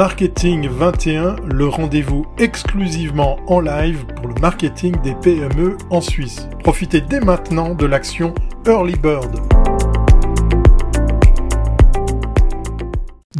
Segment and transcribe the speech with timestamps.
[0.00, 6.48] Marketing 21, le rendez-vous exclusivement en live pour le marketing des PME en Suisse.
[6.60, 8.34] Profitez dès maintenant de l'action
[8.66, 9.69] Early Bird.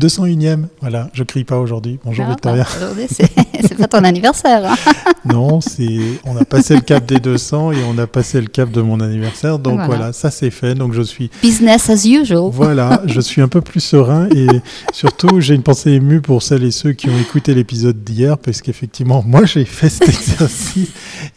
[0.01, 1.99] 201ème, voilà, je crie pas aujourd'hui.
[2.03, 2.65] Bonjour Victoria.
[2.65, 4.65] pas aujourd'hui, c'est pas ton anniversaire.
[4.65, 4.77] hein.
[5.27, 8.71] Non, c'est on a passé le cap des 200 et on a passé le cap
[8.71, 9.59] de mon anniversaire.
[9.59, 9.87] Donc Voilà.
[9.87, 10.75] voilà, ça c'est fait.
[10.75, 12.51] Donc je suis Business as usual.
[12.51, 14.47] Voilà, je suis un peu plus serein et
[14.95, 18.63] surtout j'ai une pensée émue pour celles et ceux qui ont écouté l'épisode d'hier parce
[18.63, 20.89] qu'effectivement moi j'ai fait cet exercice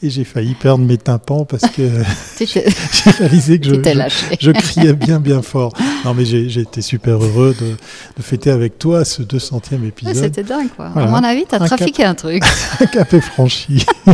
[0.02, 1.81] et j'ai failli perdre mes tympans parce que
[2.39, 2.63] j'ai
[3.19, 3.67] réalisé que
[4.39, 5.73] je, criais bien bien fort.
[6.05, 7.71] Non mais j'ai j'ai été super heureux de,
[8.17, 10.16] de fêter avec toi ce 200e Ouais, épisode.
[10.16, 10.89] C'était dingue, quoi.
[10.89, 11.07] Voilà.
[11.07, 12.44] À mon avis, t'as Un trafiqué un truc.
[12.80, 13.85] Un cap est franchi.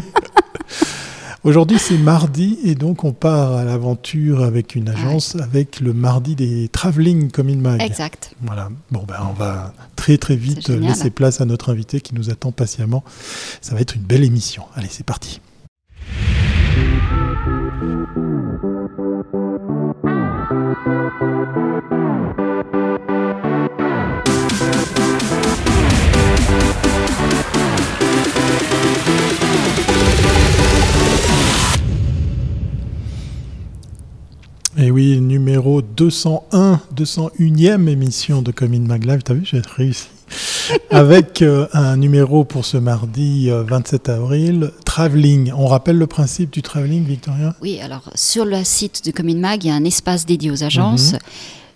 [1.44, 6.36] Aujourd'hui, c'est mardi et donc on part à l'aventure avec une agence, avec le mardi
[6.36, 7.82] des Traveling Coming Mag.
[7.82, 8.34] Exact.
[8.42, 8.70] Voilà.
[8.92, 12.52] Bon, ben, on va très très vite laisser place à notre invité qui nous attend
[12.52, 13.06] patiemment.
[13.62, 14.64] Ça va être une belle émission.
[14.76, 15.40] Allez, c'est parti.
[35.60, 39.24] Numéro 201, 201e émission de Commune Mag Live.
[39.26, 40.08] T'as vu, j'ai réussi.
[40.90, 45.52] Avec euh, un numéro pour ce mardi euh, 27 avril, traveling.
[45.54, 47.56] On rappelle le principe du traveling, Victoria?
[47.62, 50.64] Oui, alors sur le site de Commune Mag, il y a un espace dédié aux
[50.64, 51.12] agences.
[51.12, 51.20] Mhm.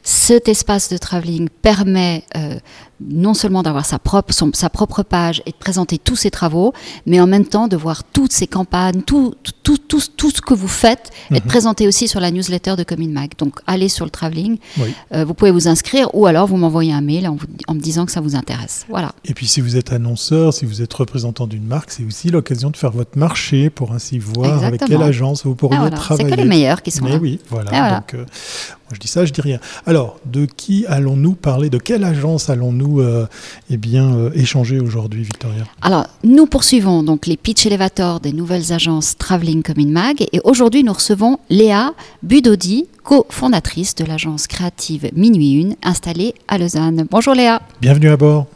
[0.02, 2.56] Cet espace de travelling permet euh,
[3.02, 6.74] non seulement d'avoir sa propre, son- sa propre page et de présenter tous ses travaux,
[7.06, 10.54] mais en même temps de voir toutes ces campagnes, tout, tout, tout, tout ce que
[10.54, 11.46] vous faites, et de Mhm.
[11.48, 13.32] présenter aussi sur la newsletter de Commune Mag.
[13.38, 14.94] Donc allez sur le travelling, Oui.
[15.14, 17.80] euh, vous pouvez vous inscrire ou alors vous m'envoyez un mail en, vous- en me
[17.80, 18.86] disant que ça vous intéresse.
[18.90, 19.14] Voilà.
[19.26, 22.70] Et puis si vous êtes annonceur, si vous êtes représentant d'une marque, c'est aussi l'occasion
[22.70, 25.96] de faire votre marché pour ainsi voir avec quelle agence vous pourriez Ah, voilà.
[25.98, 26.30] C'est travailler.
[26.30, 27.18] que les meilleurs qui sont Mais là.
[27.18, 27.72] oui, voilà.
[27.74, 27.96] Ah, voilà.
[28.00, 29.60] Donc, euh, moi, je dis ça, je dis rien.
[29.86, 31.70] Alors, de qui allons-nous parler?
[31.70, 33.28] De quelle agence allons-nous euh,
[33.70, 38.72] eh bien, euh, échanger aujourd'hui, Victoria Alors, nous poursuivons donc les pitch elevators des nouvelles
[38.74, 45.54] agences Traveling Commune Mag et aujourd'hui nous recevons Léa Budodi, cofondatrice de l'agence créative Minuit
[45.54, 47.06] Une installée à Lausanne.
[47.10, 47.62] Bonjour Léa.
[47.82, 48.48] Bienvenue à bord.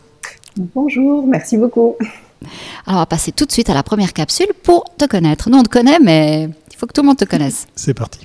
[0.55, 1.95] Bonjour, merci beaucoup.
[2.85, 5.49] Alors, on va passer tout de suite à la première capsule pour te connaître.
[5.49, 7.67] Nous, on te connaît, mais il faut que tout le monde te connaisse.
[7.75, 8.19] C'est parti.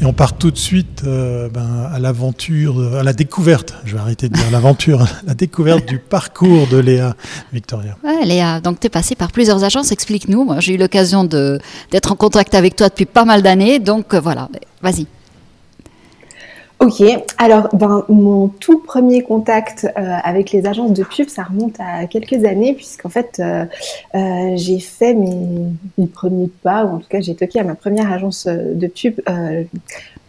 [0.00, 3.94] Et on part tout de suite euh, ben, à l'aventure, euh, à la découverte, je
[3.94, 7.14] vais arrêter de dire l'aventure, la découverte du parcours de Léa,
[7.52, 7.98] Victoria.
[8.24, 9.92] Léa, donc tu es passée par plusieurs agences.
[9.92, 10.44] Explique-nous.
[10.44, 13.78] Moi, j'ai eu l'occasion d'être en contact avec toi depuis pas mal d'années.
[13.78, 14.48] Donc, euh, voilà,
[14.80, 15.06] vas-y.
[16.80, 17.02] Ok,
[17.36, 22.06] alors ben, mon tout premier contact euh, avec les agences de pub, ça remonte à
[22.06, 23.66] quelques années, puisqu'en fait, euh,
[24.14, 25.66] euh, j'ai fait mes,
[25.98, 28.86] mes premiers pas, ou en tout cas, j'ai toqué à ma première agence euh, de
[28.86, 29.62] pub euh,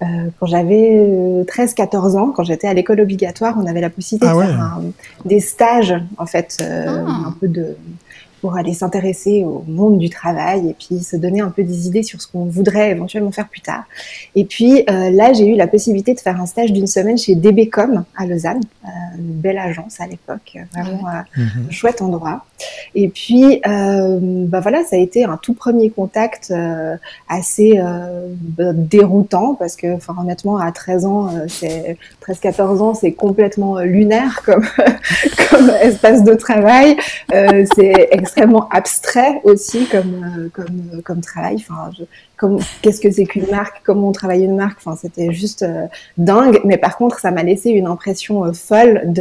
[0.02, 0.06] euh,
[0.40, 4.34] quand j'avais euh, 13-14 ans, quand j'étais à l'école obligatoire, on avait la possibilité Ah
[4.34, 4.46] de ouais.
[4.48, 4.84] faire un-
[5.24, 7.28] des stages, en fait, euh, Ah.
[7.28, 7.78] un peu de
[8.42, 12.04] pour aller s'intéresser au monde du travail et puis se donner un peu des idées
[12.04, 13.84] sur ce qu'on voudrait éventuellement faire plus tard.
[14.36, 17.36] Et puis euh, là, j'ai eu la possibilité de faire un stage d'une semaine chez
[17.36, 18.88] DBcom à Lausanne, euh,
[19.18, 21.68] une belle agence à l'époque, vraiment euh, Mhm.
[21.70, 22.46] un chouette endroit.
[22.96, 26.96] Et puis, euh, bah voilà, ça a été un tout premier contact euh,
[27.30, 28.28] assez euh,
[28.58, 31.98] bah, déroutant parce que, enfin, honnêtement, à 13 ans, c'est
[32.28, 34.66] 13-14 ans, c'est complètement lunaire comme
[35.50, 36.96] comme espace de travail.
[37.34, 41.64] Euh, c'est extrêmement abstrait aussi comme euh, comme comme travail.
[42.82, 44.80] Qu'est-ce que c'est qu'une marque, comment on travaille une marque?
[44.84, 45.86] Enfin, c'était juste euh,
[46.18, 46.60] dingue.
[46.64, 49.14] Mais par contre, ça m'a laissé une impression euh, folle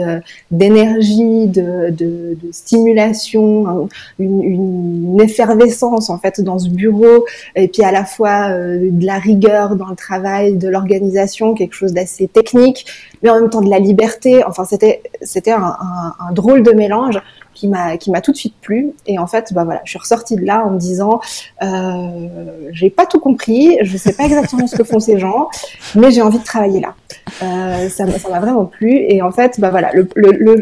[0.50, 3.88] d'énergie, de, stimulation, un-
[4.18, 7.26] une, effervescence en fait dans ce bureau,
[7.56, 11.74] et puis à la fois euh, de la rigueur dans le travail, de l'organisation, quelque
[11.74, 12.86] chose d'assez technique,
[13.22, 14.42] mais en même temps de la liberté.
[14.46, 17.20] Enfin, c'était c'était un drôle de mélange
[17.60, 18.92] qui m'a qui m'a tout de suite plu.
[19.06, 21.20] Et en fait, bah voilà, je suis ressortie de là en me disant,
[21.62, 22.26] euh,
[22.72, 25.48] j'ai pas tout compris, je sais pas exactement ce que font ces gens,
[25.94, 26.94] mais j'ai envie de travailler là.
[27.42, 29.04] Euh, ça m'a vraiment plu.
[29.08, 29.90] Et en fait, bah voilà,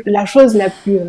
[0.06, 1.04] la chose la plus euh,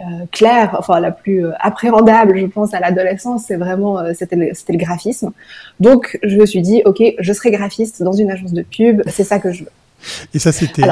[0.00, 4.78] euh, claire, enfin la plus appréhendable, je pense, à l'adolescence, c'est vraiment euh, c'était le
[4.78, 5.30] graphisme.
[5.78, 9.24] Donc, je me suis dit, ok, je serai graphiste dans une agence de pub, c'est
[9.24, 9.70] ça que je veux.
[10.34, 10.82] Et ça, c'était,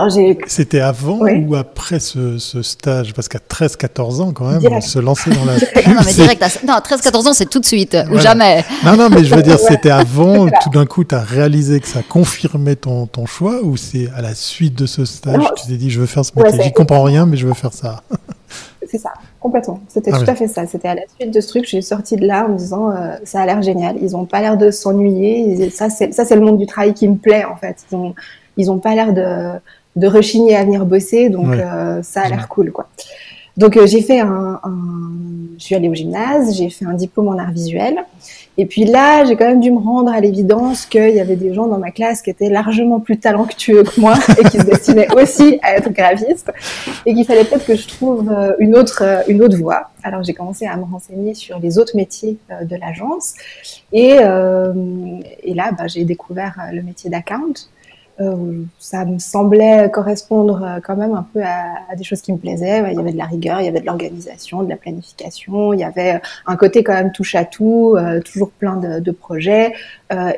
[0.47, 3.13] c'était avant ou après ce, stage?
[3.15, 5.55] Parce qu'à 13-14 ans, quand même, on se lançait dans la
[5.95, 8.65] non, mais direct, non, 13-14 ans, c'est tout de suite, ou jamais.
[8.85, 11.89] Non, non, mais je veux dire, c'était avant, tout d'un coup, tu as réalisé que
[11.89, 15.77] ça confirmait ton, ton choix, ou c'est à la suite de ce stage, tu t'es
[15.77, 18.03] dit, je veux faire ce métier, j'y comprends rien, mais je veux faire ça.
[18.91, 19.81] c'est ça, complètement.
[19.89, 20.67] C'était ah tout à fait ça.
[20.67, 22.91] C'était à la suite de ce truc, je suis sortie de là en me disant,
[22.91, 23.97] euh, ça a l'air génial.
[24.01, 25.71] Ils n'ont pas l'air de s'ennuyer.
[25.71, 27.77] Ça, c'est ça, c'est le monde du travail qui me plaît en fait.
[27.91, 28.15] Ils ont,
[28.57, 29.59] ils ont pas l'air de,
[29.97, 32.89] de rechigner à venir bosser, donc euh, ça a l'air cool, quoi.
[33.57, 34.81] Donc euh, j'ai fait un, un,
[35.59, 38.05] je suis allée au gymnase, j'ai fait un diplôme en art visuel.
[38.59, 41.55] Et puis là, j'ai quand même dû me rendre à l'évidence qu'il y avait des
[41.55, 45.09] gens dans ma classe qui étaient largement plus talentueux que moi et qui se destinaient
[45.17, 46.53] aussi à être graviste
[47.07, 49.91] et qu'il fallait peut-être que je trouve euh, une autre, euh, une autre voie.
[50.03, 53.35] Alors j'ai commencé à me renseigner sur les autres métiers euh, de l'agence
[53.93, 54.19] et,
[55.43, 57.55] et là, bah, j'ai découvert le métier d'account.
[58.23, 62.39] Euh, ça me semblait correspondre euh, quand même un peu à, des choses qui me
[62.39, 62.83] plaisaient.
[62.91, 65.81] Il y avait de la rigueur, il y avait de l'organisation, de la planification, il
[65.81, 69.73] y avait un côté quand même touche à tout, euh, toujours plein de, projets,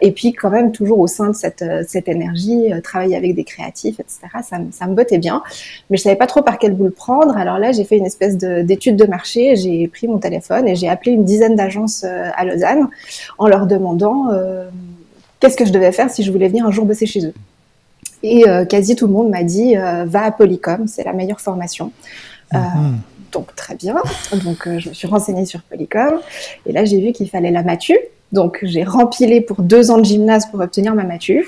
[0.00, 4.20] et puis quand même toujours au sein de cette, énergie, travailler avec des créatifs, etc.
[4.42, 5.42] Ça, ça, me bottait bien,
[5.90, 7.36] mais je savais pas trop par quel bout le prendre.
[7.36, 10.88] Alors là, j'ai fait une espèce d'étude de, marché, j'ai pris mon téléphone et j'ai
[10.88, 12.88] appelé une dizaine d'agences à Lausanne
[13.38, 14.28] en leur demandant
[15.40, 17.34] qu'est-ce que je devais faire si je voulais venir un jour bosser chez eux.
[18.26, 21.42] Et euh, quasi tout le monde m'a dit euh, va à Polycom, c'est la meilleure
[21.42, 21.92] formation.
[22.54, 22.98] Euh, mhm.
[23.32, 23.96] donc très bien.
[24.44, 26.20] Donc je me suis renseignée sur Polycom
[26.64, 27.98] et là j'ai vu qu'il fallait la matu.
[28.34, 31.46] Donc j'ai rempilé pour deux ans de gymnase pour obtenir ma matu.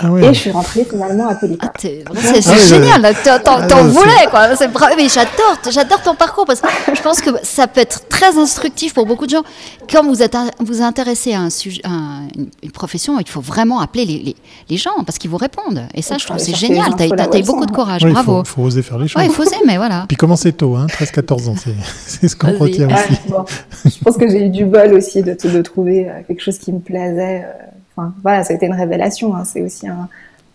[0.00, 1.68] Ah et je suis rentrée finalement à Polycom.
[1.68, 3.14] Ah, c'est ah génial,
[3.44, 4.48] t'en voulais quoi.
[4.96, 8.94] Mais j'adore, j'adore ton parcours parce que je pense que ça peut être très instructif
[8.94, 9.42] pour beaucoup de gens.
[9.90, 14.36] Quand vous êtes vous intéressez à, un sujet, une, profession, il faut vraiment appeler les,
[14.70, 15.82] les, gens parce qu'ils vous répondent.
[15.94, 16.94] Et ça, je trouve c'est génial.
[16.96, 18.42] T'as eu beaucoup de courage, bravo.
[18.42, 19.22] Il faut, oser faire les choses.
[19.22, 20.06] il faut oser, mais voilà.
[20.08, 21.54] Puis commencer tôt, hein, 13-14 ans,
[22.06, 23.98] c'est ce qu'on retient aussi.
[23.98, 26.72] je pense que j'ai eu du bol aussi de, de trouver euh, quelque chose qui
[26.72, 27.44] me plaisait.
[27.44, 27.64] Euh,
[27.96, 29.34] enfin, voilà, ça a été une révélation.
[29.34, 29.44] Hein.
[29.44, 30.08] C'est aussi un,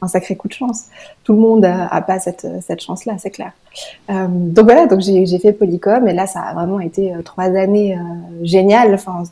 [0.08, 0.86] sacré coup de chance.
[1.24, 3.52] Tout le monde a, pas cette, cette chance-là, c'est clair.
[4.12, 7.46] Euh, donc voilà, donc j'ai fait Polycom et là, ça a vraiment été euh, trois
[7.46, 7.98] années
[8.44, 8.94] géniales.
[8.94, 9.24] Enfin,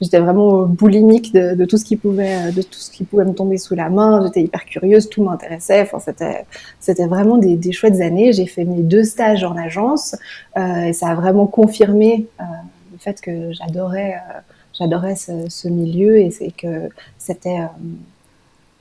[0.00, 3.32] j'étais vraiment boulimique de, de, tout ce qui pouvait, de tout ce qui pouvait me
[3.32, 4.24] tomber sous la main.
[4.26, 5.82] J'étais hyper curieuse, tout m'intéressait.
[5.82, 6.00] Enfin,
[6.80, 8.32] c'était, vraiment des, chouettes années.
[8.32, 10.16] J'ai fait mes deux stages en agence
[10.56, 14.16] et ça a vraiment confirmé le fait que j'adorais
[14.78, 16.88] j'adorais ce, milieu et c'est que
[17.18, 17.66] c'était, euh,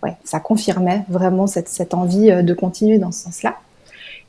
[0.03, 3.57] ouais, ça confirmait vraiment cette, cette, envie euh, de continuer dans ce sens-là.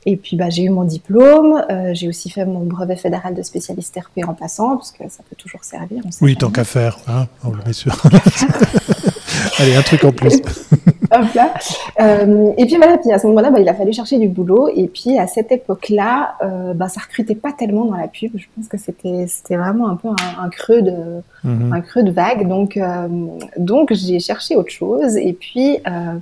[0.09, 3.43] Et puis bah, j'ai eu mon diplôme, euh, j'ai aussi fait mon brevet fédéral de
[3.43, 6.03] spécialiste RP en passant, parce que ça peut toujours servir.
[6.21, 7.93] oui, tant qu'à faire, hein, on le met sur.
[9.59, 10.41] Allez, un truc en plus.
[11.13, 11.55] Hop là.
[12.01, 14.69] Euh, et puis voilà, puis à ce moment-là, bah, il a fallu chercher du boulot.
[14.75, 18.33] Et puis à cette époque-là, euh, bah, ça recrutait pas tellement dans la pub.
[18.35, 21.73] Je pense que c'était c'était vraiment un peu un, creux de mhm.
[21.73, 22.49] un creux de vague.
[22.49, 23.09] Donc euh,
[23.57, 25.17] donc j'ai cherché autre chose.
[25.17, 26.19] Et puis euh,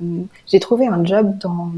[0.47, 1.71] j'ai trouvé un job dans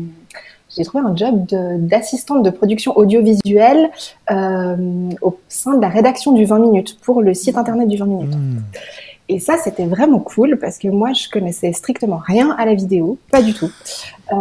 [0.77, 1.47] j'ai trouvé un job
[1.79, 3.89] d'assistante de, production audiovisuelle
[4.31, 8.07] euh, au sein de la rédaction du 20 minutes pour le site internet du 20
[8.07, 8.37] minutes.
[8.37, 8.63] Mhm.
[9.29, 13.19] Et ça, c'était vraiment cool parce que moi, je connaissais strictement rien à la vidéo,
[13.33, 13.71] pas du tout.
[14.33, 14.35] Euh,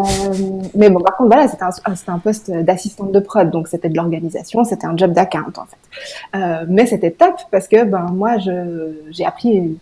[0.76, 3.96] mais bon, par contre, voilà, c'était un, un, poste d'assistante de prod, donc c'était de
[3.96, 6.38] l'organisation, c'était un job d'account en fait.
[6.38, 9.78] Euh, mais c'était top parce que ben moi, j'ai appris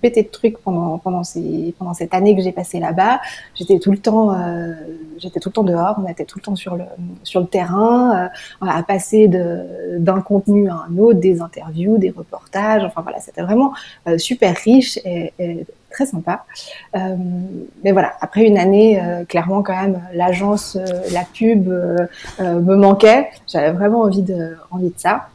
[0.00, 3.20] pété de trucs pendant pendant ces pendant cette année que j'ai passée là-bas.
[3.54, 4.72] J'étais tout le temps euh,
[5.18, 6.84] j'étais tout le temps dehors, on était tout le temps sur le
[7.22, 8.30] sur le terrain
[8.62, 12.84] euh, à passer de d'un contenu à un autre, des interviews, des reportages.
[12.84, 13.72] Enfin voilà, c'était vraiment
[14.08, 16.44] euh, super riche et, et, très sympa.
[16.96, 17.14] Euh,
[17.84, 20.76] mais voilà, après une année, euh, clairement quand même, l'agence,
[21.12, 21.68] la pub
[22.40, 23.28] me manquait.
[23.46, 25.28] J'avais vraiment envie de envie de ça.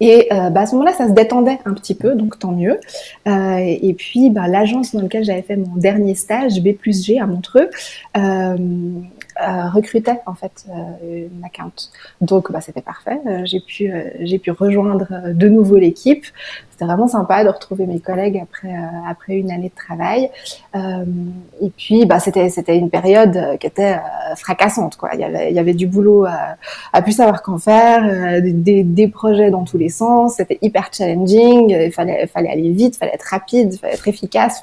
[0.00, 2.78] Et euh, bah, à ce moment-là, ça se détendait un petit peu, donc tant mieux.
[3.26, 7.18] Euh, et puis, bah, l'agence dans laquelle j'avais fait mon dernier stage, B plus G
[7.18, 7.70] à Montreux,
[9.40, 11.72] euh, euh, recrutait en fait euh, une account.
[12.20, 13.20] Donc bah, c'était parfait.
[13.26, 16.24] Euh, j'ai pu j'ai pu rejoindre de nouveau l'équipe.
[16.70, 18.74] C'était vraiment sympa de retrouver mes collègues après
[19.08, 20.30] après une année de travail.
[20.74, 23.96] et puis bah c'était c'était une période qui était
[24.36, 25.10] fracassante quoi.
[25.14, 26.56] Il y avait il y avait du boulot à,
[26.92, 30.34] à plus savoir qu'en faire, des, des projets dans tous les sens.
[30.36, 31.70] C'était hyper challenging.
[31.70, 34.60] Il fallait fallait aller vite, fallait être rapide, fallait être efficace.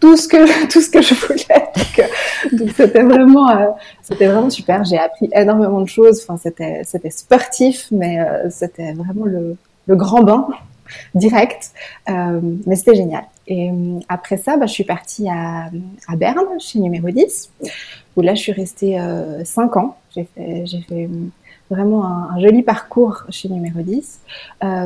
[0.00, 1.68] Tout ce que tout ce que je voulais.
[2.52, 3.66] Donc c'était vraiment euh,
[4.02, 4.84] c'était vraiment super.
[4.84, 6.20] J'ai appris énormément de choses.
[6.22, 10.46] Enfin c'était c'était sportif, mais euh, c'était vraiment le, le grand bain
[11.14, 11.72] direct.
[12.08, 13.24] Euh, mais c'était génial.
[13.46, 13.70] Et
[14.08, 15.70] après ça, bah, je suis partie à,
[16.06, 17.50] à Berne, chez numéro 10.
[18.16, 18.98] où là, je suis restée
[19.44, 19.96] 5 ans.
[20.14, 21.08] J'ai fait, j'ai fait
[21.70, 24.20] vraiment un, joli parcours chez Numéro 10.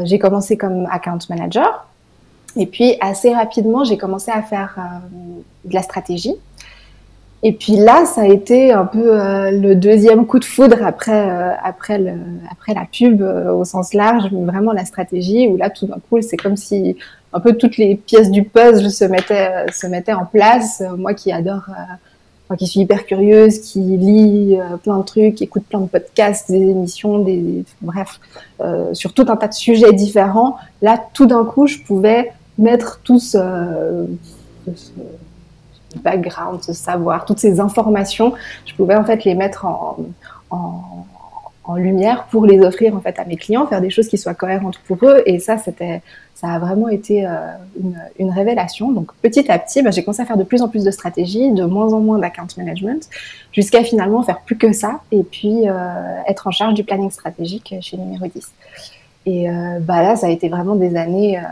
[0.04, 1.86] j'ai commencé comme account manager.
[2.56, 4.76] Et puis, assez rapidement, j'ai commencé à faire
[5.64, 6.36] de la stratégie.
[7.44, 11.28] Et puis là, ça a été un peu euh, le deuxième coup de foudre après,
[11.28, 12.00] euh, après,
[12.50, 15.98] après la pub euh, au sens large, mais vraiment la stratégie, où là, tout d'un
[16.08, 16.96] coup, c'est comme si
[17.32, 20.82] un peu toutes les pièces du puzzle se mettaient, se mettaient en place.
[20.96, 21.64] Moi qui adore,
[22.58, 27.20] qui suis hyper curieuse, qui lit plein de trucs, écoute plein de podcasts, des émissions,
[27.20, 28.20] des, bref,
[28.92, 33.18] sur tout un tas de sujets différents, là, tout d'un coup, je pouvais mettre tout
[33.18, 34.06] ce,
[35.96, 38.32] background, ce savoir, toutes ces informations,
[38.66, 39.98] je pouvais en fait les mettre en,
[40.50, 41.06] en,
[41.64, 44.34] en, lumière pour les offrir en fait à mes clients, faire des choses qui soient
[44.34, 45.22] cohérentes pour eux.
[45.26, 46.02] Et ça, c'était,
[46.34, 47.30] ça a vraiment été euh,
[47.78, 48.90] une, une, révélation.
[48.90, 51.52] Donc petit à petit, bah, j'ai commencé à faire de plus en plus de stratégies,
[51.52, 53.08] de moins en moins d'account management,
[53.52, 55.74] jusqu'à finalement faire plus que ça et puis euh,
[56.26, 58.50] être en charge du planning stratégique chez Numéro 10.
[59.24, 61.42] Et euh, bah là, ça a été vraiment des années, euh,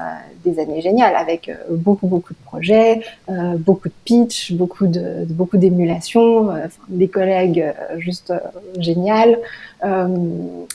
[0.44, 5.24] des années géniales avec euh, beaucoup, beaucoup de projets, euh, beaucoup de pitch, beaucoup de,
[5.28, 7.64] beaucoup d'émulation, euh, des collègues
[7.98, 8.32] juste
[8.78, 9.38] géniales,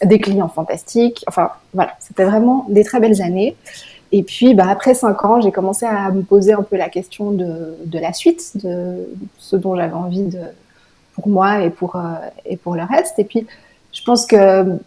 [0.04, 1.24] des clients fantastiques.
[1.28, 3.56] Enfin, voilà, c'était vraiment des très belles années.
[4.12, 7.32] Et puis, bah, après cinq ans, j'ai commencé à me poser un peu la question
[7.32, 10.40] de, de la suite, de ce dont j'avais envie de,
[11.14, 12.02] pour moi et pour,
[12.46, 13.20] et pour le reste.
[13.20, 13.46] Et puis,
[13.92, 14.78] je pense que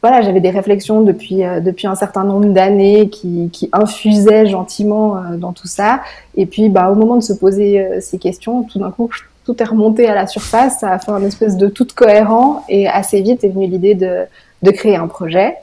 [0.00, 5.16] voilà, j'avais des réflexions depuis euh, depuis un certain nombre d'années qui, qui infusaient gentiment
[5.16, 6.02] euh, dans tout ça.
[6.36, 9.10] Et puis, bah, au moment de se poser euh, ces questions, tout d'un coup,
[9.44, 10.80] tout est remonté à la surface.
[10.80, 12.64] Ça a fait un espèce de tout cohérent.
[12.68, 14.24] Et assez vite est venue l'idée de
[14.60, 15.54] de créer un projet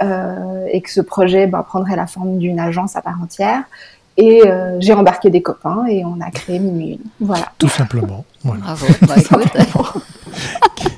[0.00, 3.62] et que ce projet bah, prendrait la forme d'une agence à part entière.
[4.16, 4.42] Et
[4.80, 7.26] j'ai embarqué des copains et on a créé Minuit Une.
[7.28, 7.52] Voilà.
[7.58, 8.24] Tout simplement.
[8.42, 8.62] Voilà.
[8.62, 8.86] Bravo.
[9.02, 10.02] Bah, écoute,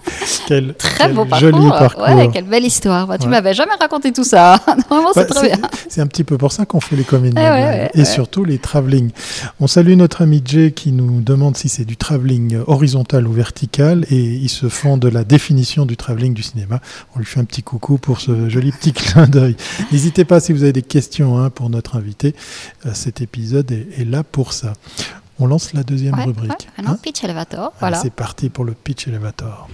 [0.47, 2.03] quel, très quel beau joli parcours.
[2.03, 3.07] Ouais, quelle belle histoire.
[3.07, 4.61] Bah, tu m'avais jamais raconté tout ça.
[5.15, 5.59] C'est Bah, très bien.
[5.89, 8.05] C'est un petit peu pour ça qu'on fait les communes Eh ouais, ouais, et ouais.
[8.05, 9.11] surtout les travelling.
[9.61, 14.05] On salue notre ami Jay qui nous demande si c'est du travelling horizontal ou vertical
[14.11, 16.81] et il se fend de la définition du travelling du cinéma.
[17.15, 19.57] On lui fait un petit coucou pour ce joli petit clin d'œil.
[19.91, 22.35] N'hésitez pas si vous avez des questions hein, pour notre invité.
[22.87, 24.73] Euh, Cet épisode est, est là pour ça.
[25.43, 26.69] On lance la deuxième Ouais, rubrique.
[26.79, 26.85] ouais.
[26.87, 27.73] Hein pitch elevator.
[27.81, 27.97] Voilà.
[28.01, 29.69] C'est parti pour le pitch elevator.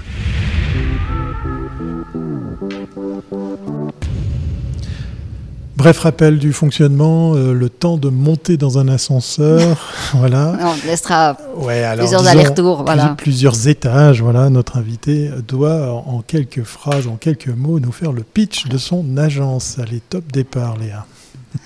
[5.77, 9.77] Bref rappel du fonctionnement, euh, le temps de monter dans un ascenseur,
[10.15, 10.57] voilà.
[10.61, 12.83] On laissera Ouais, alors plusieurs allers-retours.
[12.85, 13.15] Voilà.
[13.17, 14.51] plusieurs étages, voilà.
[14.51, 19.17] Notre invité doit en quelques phrases, en quelques mots, nous faire le pitch de son
[19.19, 19.79] agence.
[19.79, 21.07] Allez, top départ, Léa.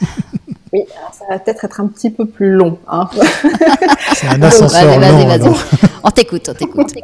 [0.73, 2.79] Oui, alors ça va peut-être être un petit peu plus long.
[2.89, 3.09] Hein.
[4.15, 5.53] C'est un Vas-y, ascenseur vas-y, vas-y.
[6.03, 6.95] On t'écoute, on t'écoute.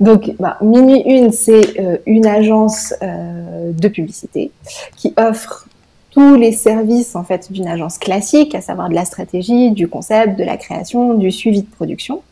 [0.00, 4.50] Donc, bah, Minuit Une, c'est euh, une agence euh, de publicité
[4.96, 5.66] qui offre
[6.10, 10.38] tous les services en fait d'une agence classique, à savoir de la stratégie, du concept,
[10.38, 12.22] de la création, du suivi de production.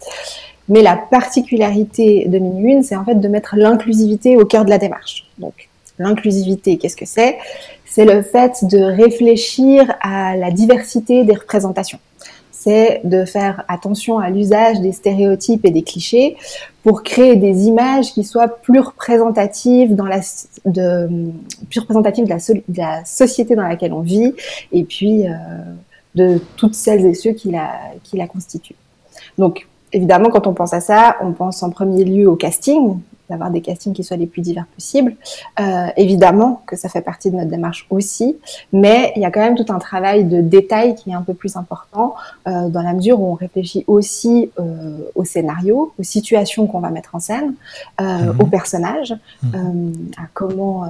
[0.69, 4.71] Mais la particularité de Minuit Une, c'est en fait de mettre l'inclusivité au cœur de
[4.71, 5.27] la démarche.
[5.39, 7.39] Donc, l'inclusivité, qu'est-ce que c'est?
[7.91, 11.99] C'est le fait de réfléchir à la diversité des représentations.
[12.53, 16.37] C'est de faire attention à l'usage des stéréotypes et des clichés
[16.85, 20.05] pour créer des images qui soient plus représentatives de
[22.77, 24.35] la, société dans laquelle on vit
[24.73, 25.33] et puis euh,
[26.15, 28.77] de toutes celles et ceux qui la constituent.
[29.37, 32.99] Donc évidemment quand on pense à ça, on pense en premier lieu au casting,
[33.31, 35.17] d'avoir des castings qui soient les plus divers possibles.
[35.59, 38.37] Euh, évidemment que ça fait partie de notre démarche aussi,
[38.73, 41.35] mais il y a quand même tout un travail de détail qui est un peu
[41.35, 42.15] plus important
[42.47, 46.91] euh, dans la mesure où on réfléchit aussi euh, au scénario, aux situations qu'on va
[46.91, 47.55] mettre en scène,
[48.01, 48.37] Mhm.
[48.41, 49.93] aux personnages, Mhm.
[50.19, 50.85] à comment,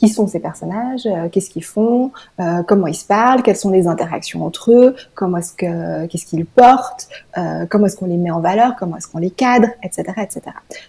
[0.00, 3.70] qui sont ces personnages, euh, qu'est-ce qu'ils font, euh, comment ils se parlent, quelles sont
[3.70, 8.16] les interactions entre eux, comment est-ce que, qu'est-ce qu'ils portent, euh, comment est-ce qu'on les
[8.16, 10.40] met en valeur, comment est-ce qu'on les cadre, etc., etc.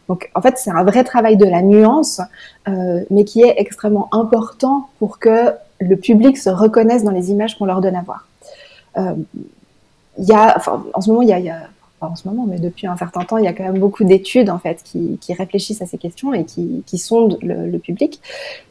[0.07, 2.21] Donc, en fait, c'est un vrai travail de la nuance,
[3.09, 7.65] mais qui est extrêmement important pour que le public se reconnaisse dans les images qu'on
[7.65, 8.27] leur donne à voir.
[8.97, 11.59] Il y a, enfin, en ce moment, il y a
[12.01, 14.03] pas en ce moment, mais depuis un certain temps, il y a quand même beaucoup
[14.03, 18.19] d'études en fait qui, réfléchissent à ces questions et qui, sondent le, public.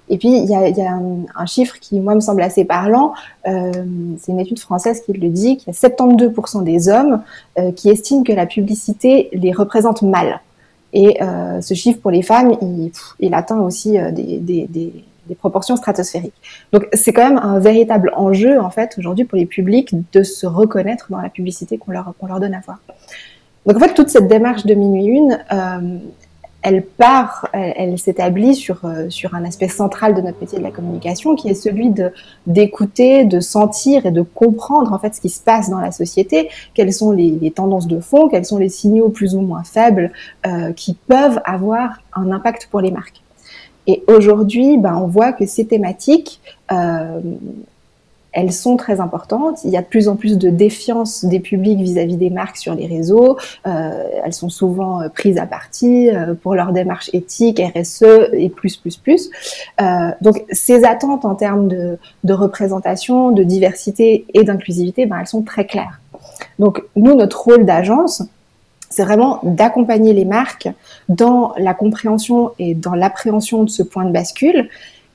[0.09, 3.15] Et puis il y a, un, chiffre qui moi me semble assez parlant.
[3.47, 3.73] Euh,
[4.19, 7.23] c'est une étude française qui le dit qu'il y a 72% des hommes
[7.59, 10.41] euh, qui estiment que la publicité les représente mal.
[10.93, 12.57] Et euh, ce chiffre pour les femmes,
[13.21, 14.93] il, atteint aussi des,
[15.31, 16.35] des proportions stratosphériques.
[16.73, 20.47] Donc c'est quand même un véritable enjeu en fait aujourd'hui pour les publics de se
[20.47, 22.79] reconnaître dans la publicité qu'on leur, donne à voir.
[23.65, 25.99] Donc en fait, toute cette démarche de minuit une, euh,
[26.63, 30.71] elle part, elle, s'établit sur, euh, sur un aspect central de notre métier de la
[30.71, 31.93] communication, qui est celui
[32.47, 36.51] d'écouter, de sentir et de comprendre en fait ce qui se passe dans la société,
[36.75, 40.13] quelles sont les, les tendances de fond, quels sont les signaux plus ou moins faibles
[40.47, 43.23] euh, qui peuvent avoir un impact pour les marques.
[43.87, 46.41] Et aujourd'hui, ben, on voit que ces thématiques,
[46.73, 47.21] euh,
[48.33, 49.59] elles sont très importantes.
[49.65, 52.75] Il y a de plus en plus de défiance des publics vis-à-vis des marques sur
[52.75, 53.37] les réseaux.
[53.67, 56.11] Euh, elles sont souvent euh, prises à partie
[56.43, 59.31] pour leur démarche éthique, RSE et plus, plus, plus.
[60.21, 65.43] Donc ces attentes en termes de, de représentation, de diversité et d'inclusivité, ben, elles sont
[65.43, 66.01] très claires.
[66.61, 68.23] Donc nous, notre rôle d'agence,
[68.91, 70.69] c'est vraiment d'accompagner les marques
[71.09, 74.69] dans la compréhension et dans l'appréhension de ce point de bascule,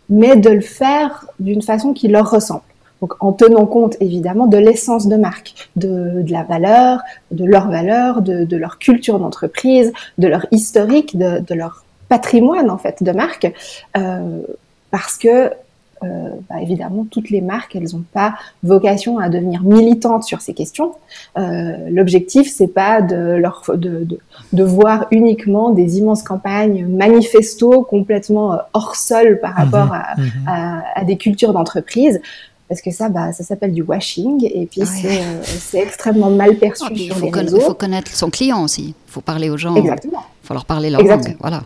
[0.09, 2.61] mais de le faire d'une façon qui leur ressemble.
[3.01, 7.01] Donc en tenant compte évidemment de l'essence de marque, de, la valeur,
[7.31, 12.77] de leur valeur, de, leur culture d'entreprise, de leur historique, de, de, leur patrimoine en
[12.77, 13.51] fait de marque,
[13.97, 14.41] euh,
[14.91, 15.51] parce que
[16.03, 20.53] euh, bah, évidemment, toutes les marques, elles n'ont pas vocation à devenir militantes sur ces
[20.53, 20.93] questions.
[21.37, 24.19] Euh, L'objectif, c'est pas de, leur, de, de,
[24.53, 29.57] de, voir uniquement des immenses campagnes manifestos complètement hors sol par mhm.
[29.57, 30.31] rapport à, mhm.
[30.47, 32.19] à, à, des cultures d'entreprise
[32.67, 36.83] parce que ça, bah, ça s'appelle du washing et puis euh, c'est extrêmement mal perçu
[36.89, 37.57] ah, sur les réseaux.
[37.57, 38.95] Il faut connaître son client aussi.
[39.07, 39.75] Il faut parler aux gens.
[39.75, 40.23] Exactement.
[40.43, 41.37] Il faut leur parler leur langue.
[41.39, 41.63] Voilà.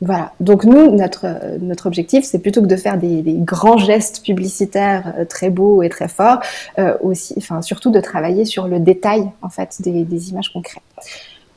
[0.00, 0.32] Voilà.
[0.40, 1.26] Donc nous, notre
[1.60, 5.88] notre objectif, c'est plutôt que de faire des, grands gestes publicitaires euh, très beaux et
[5.88, 6.40] très forts,
[6.78, 10.82] euh, aussi, surtout de travailler sur le détail en fait des images concrètes.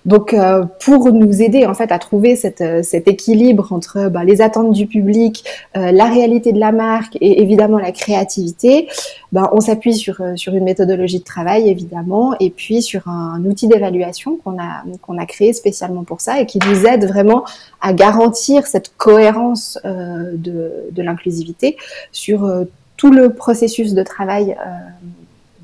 [0.05, 4.41] Donc, euh, pour nous aider en fait à trouver euh, cet équilibre entre bah, les
[4.41, 5.43] attentes du public,
[5.75, 8.87] euh, la réalité de la marque et évidemment la créativité,
[9.31, 13.67] bah, on s'appuie sur, euh, une méthodologie de travail évidemment et puis sur un, outil
[13.67, 17.43] d'évaluation qu'on a, créé spécialement pour ça et qui nous aide vraiment
[17.81, 21.77] à garantir cette cohérence euh, de l'inclusivité
[22.11, 22.49] sur
[22.97, 24.55] tout le processus de travail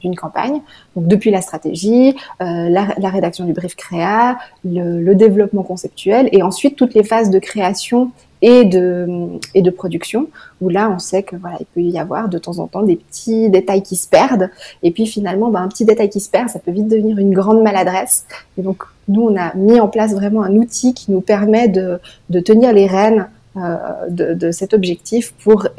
[0.06, 0.62] d'une campagne.
[0.96, 6.76] Donc depuis la stratégie, euh, la, rédaction du brief créa, le, développement conceptuel et ensuite
[6.76, 9.08] toutes les phases de création et de,
[9.54, 10.28] et de production
[10.60, 12.98] où là on sait que voilà il peut y avoir de temps en temps des
[12.98, 14.50] petits détails qui se perdent
[14.84, 17.34] et puis finalement ben, un petit détail qui se perd ça peut vite devenir une
[17.34, 18.26] grande maladresse
[18.58, 22.02] et donc nous on a mis en place vraiment un outil qui nous permet de,
[22.30, 23.78] de tenir les rênes euh,
[24.10, 25.70] de, de, cet objectif pour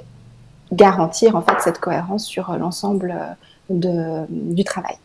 [0.73, 3.35] garantir en fait cette cohérence sur l'ensemble euh,
[3.71, 4.97] de, du travail.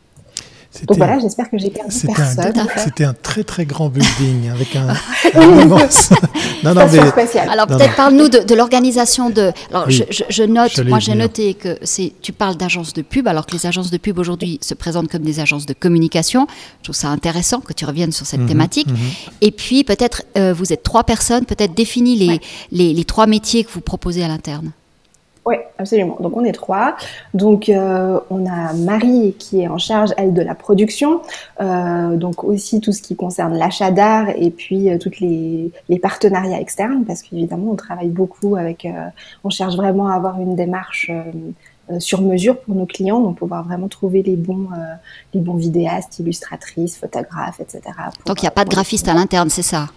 [0.87, 2.53] Donc voilà, j'espère que j'ai perdu personne.
[2.77, 4.87] C'était un très très grand building avec un,
[5.33, 6.11] un immense.
[6.63, 6.99] non, non, mais,
[7.39, 9.51] alors peut-être parle-nous de, de l'organisation de.
[9.69, 12.13] Alors oui, je, je, note, moi j'ai noté que c'est.
[12.21, 15.23] Tu parles d'agence de pub, alors que les agences de pub aujourd'hui se présentent comme
[15.23, 16.47] des agences de communication.
[16.79, 18.87] Je trouve ça intéressant que tu reviennes sur cette Mhm, mmh, thématique.
[18.87, 18.95] Mmh.
[19.41, 22.41] Et puis peut-être euh, vous êtes trois personnes, peut-être définis les, ouais.
[22.71, 24.71] les, les trois métiers que vous proposez à l'interne.
[25.45, 26.17] Oui, absolument.
[26.19, 26.95] Donc on est trois.
[27.33, 31.21] Donc euh, on a Marie qui est en charge elle de la production,
[31.59, 35.99] euh, donc aussi tout ce qui concerne l'achat d'art et puis euh, toutes les, les,
[35.99, 39.07] partenariats externes parce qu'évidemment on travaille beaucoup avec, euh,
[39.43, 41.09] on cherche vraiment à avoir une démarche
[41.91, 44.93] euh, sur mesure pour nos clients, donc pouvoir vraiment trouver les bons, euh,
[45.33, 47.81] les bons vidéastes, illustratrices, photographes, etc.
[48.15, 49.87] Pour, donc il n'y a pas de graphiste à l'interne, c'est ça?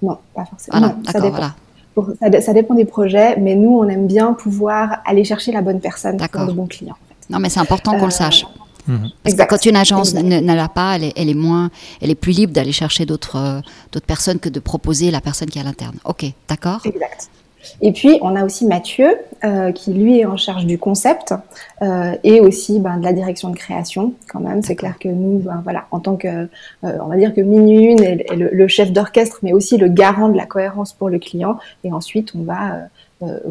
[0.00, 0.78] Non, pas forcément.
[0.78, 1.54] Voilà, d'accord, voilà.
[1.94, 5.60] Pour, ça, ça, dépend des projets, mais nous, on aime bien pouvoir aller chercher la
[5.60, 6.94] bonne personne pour le bon client.
[6.94, 7.32] En fait.
[7.32, 8.46] Non, mais c'est important qu'on euh, le sache.
[8.86, 9.10] Mhm.
[9.22, 12.16] Parce que quand une agence ne l'a pas, elle est, elle est, moins, elle est
[12.16, 13.60] plus libre d'aller chercher d'autres euh,
[13.92, 15.96] d'autres personnes que de proposer la personne qui est à l'interne.
[16.04, 16.80] Ok, d'accord.
[16.84, 17.30] Exact.
[17.80, 21.34] Et puis, on a aussi Mathieu, euh, qui lui est en charge du concept
[21.82, 24.62] euh, et aussi ben, de la direction de création, quand même.
[24.62, 26.48] C'est clair que nous, ben, voilà, en tant que, euh,
[26.82, 30.28] on va dire que Minuit Une est, le, le, chef d'orchestre, mais aussi le garant
[30.28, 31.58] de la cohérence pour le client.
[31.84, 32.88] Et ensuite, on va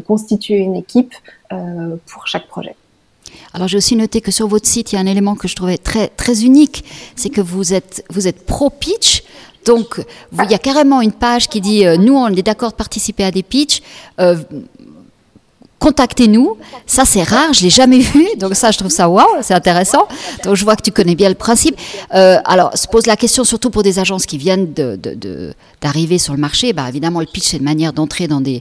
[0.06, 1.14] constituer une équipe
[1.48, 2.76] pour chaque projet.
[3.54, 5.56] Alors j'ai aussi noté que sur votre site, il y a un élément que je
[5.56, 6.84] trouvais très, très unique,
[7.16, 9.24] c'est que vous êtes, vous êtes pro-pitch,
[9.64, 12.76] donc, il y a carrément une page qui dit euh, nous, on est d'accord de
[12.76, 13.82] participer à des pitchs.
[14.20, 14.36] Euh,
[15.78, 19.52] Contactez-nous, ça c'est rare, je l'ai jamais vu, donc ça je trouve ça waouh, c'est
[19.52, 20.06] intéressant.
[20.44, 21.76] Donc je vois que tu connais bien le principe.
[22.14, 24.72] Euh, alors se pose la question surtout pour des agences qui viennent
[25.80, 26.72] d'arriver sur le marché.
[26.72, 28.60] Bah, évidemment le pitch c'est une manière d'entrer dans des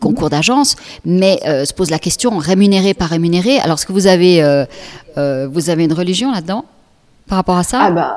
[0.00, 3.58] concours d'agences, mais se pose la question rémunéré par rémunéré.
[3.58, 4.40] Alors est-ce que vous avez
[5.16, 6.64] vous avez une religion là-dedans
[7.28, 7.80] par rapport à ça?
[7.82, 8.16] Ah bah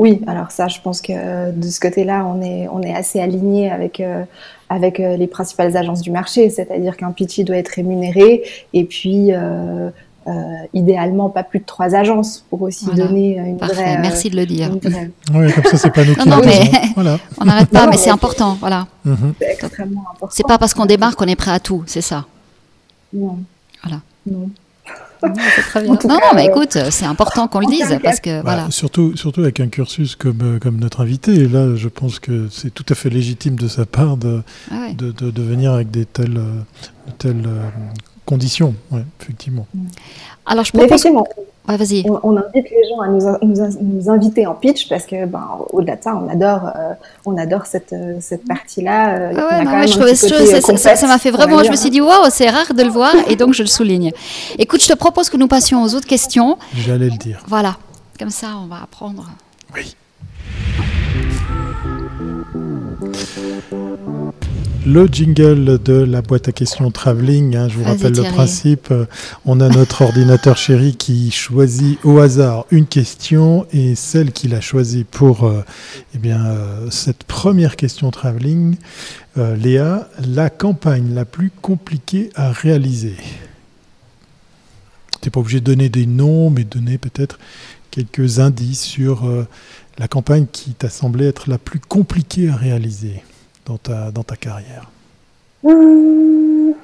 [0.00, 3.70] oui, alors ça, je pense que de ce côté-là, on est, on est assez aligné
[3.70, 4.24] avec, euh,
[4.70, 9.30] avec euh, les principales agences du marché, c'est-à-dire qu'un pitchy doit être rémunéré et puis
[9.34, 9.90] euh,
[10.72, 13.98] idéalement pas plus de trois agences pour aussi donner une vraie.
[13.98, 14.70] Merci de le dire.
[15.34, 17.18] Oui, comme ça, c'est pas nous qui non, mais voilà.
[17.38, 18.86] On n'arrête pas, mais c'est important, voilà.
[19.04, 19.34] Mhm.
[19.38, 20.34] C'est extrêmement important.
[20.34, 22.24] C'est pas parce qu'on démarre qu'on est prêt à tout, c'est ça.
[23.12, 23.38] Non.
[23.82, 24.00] Voilà.
[24.26, 24.48] Non.
[25.22, 25.32] Non,
[25.68, 25.98] très bien.
[26.04, 28.70] non, mais euh, écoute, c'est important qu'on le dise parce que bah, voilà.
[28.70, 31.34] Surtout, surtout avec un cursus comme, euh, comme notre invité.
[31.34, 34.92] Et là, je pense que c'est tout à fait légitime de sa part de, ah
[34.96, 36.62] de, de, venir avec des telles, euh,
[37.18, 37.48] telles
[38.24, 38.74] conditions.
[38.90, 39.66] Ouais, effectivement.
[40.46, 41.06] Alors, je propose
[41.76, 42.04] vas-y.
[42.22, 46.16] On, invite les gens à nous, inviter en pitch parce que, ben, au-delà de ça,
[46.16, 46.92] on adore, euh,
[47.26, 49.30] on adore cette, euh, cette partie-là.
[49.36, 51.62] Ah ouais, je trouvais ça, ça m'a fait vraiment.
[51.62, 54.12] Je me suis dit, waouh, c'est rare de le voir, et donc je le souligne.
[54.58, 56.58] Écoute, je te propose que nous passions aux autres questions.
[56.74, 57.42] J'allais le dire.
[57.46, 57.76] Voilà,
[58.18, 59.26] comme ça, on va apprendre.
[59.74, 59.94] Oui.
[64.86, 67.54] Le jingle de la boîte à questions travelling.
[67.56, 68.90] Hein, je vous rappelle le principe.
[68.90, 69.06] Euh,
[69.44, 74.60] on a notre ordinateur chéri qui choisit au hasard une question et celle qu'il a
[74.60, 75.64] choisie pour euh,
[76.14, 78.76] eh bien, euh, cette première question travelling.
[79.36, 83.14] Léa, la campagne la plus compliquée à réaliser
[85.12, 87.38] Tu n'es pas obligé de donner des noms, mais donner peut-être
[87.90, 89.26] quelques indices sur
[89.98, 93.22] la campagne qui t'a semblé être la plus compliquée à réaliser
[93.78, 94.90] dans ta, carrière
[95.62, 96.74] hum.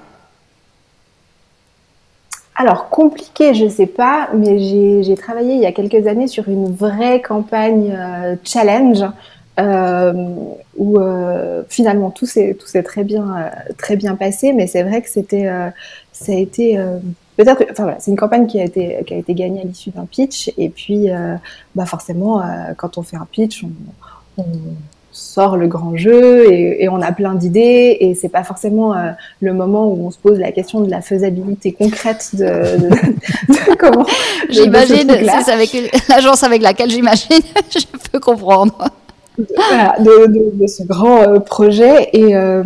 [2.58, 4.58] Alors, compliqué, je ne sais pas, mais
[5.02, 9.04] j'ai travaillé il y a quelques années sur une vraie campagne euh, challenge
[9.60, 10.12] euh,
[10.78, 15.50] où euh, finalement tout s'est très bien, très bien passé, mais c'est vrai que c'était,
[16.12, 16.78] ça a été
[17.36, 19.90] peut-être, enfin voilà, c'est une campagne qui a été, qui a été gagnée à l'issue
[19.90, 21.08] d'un pitch, et puis
[21.74, 22.42] bah forcément,
[22.78, 23.64] quand on fait un pitch,
[24.38, 24.44] on
[25.16, 29.54] sort le grand jeu et, on a plein d'idées et c'est pas forcément euh, le
[29.54, 32.88] moment où on se pose la question de la faisabilité concrète de,
[33.78, 34.04] comment.
[34.50, 35.10] J'imagine,
[35.44, 35.74] c'est avec
[36.08, 38.76] l'agence avec laquelle j'imagine, je peux comprendre
[39.38, 42.08] de, ce grand euh, projet.
[42.12, 42.62] Et, euh,